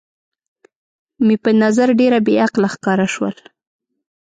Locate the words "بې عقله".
2.25-2.67